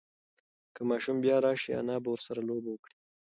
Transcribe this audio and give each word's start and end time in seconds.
که 0.75 0.81
ماشوم 0.89 1.17
بیا 1.23 1.37
راشي، 1.45 1.71
انا 1.79 1.95
به 2.03 2.09
ورسره 2.13 2.41
لوبه 2.47 2.69
وکړي. 2.71 2.95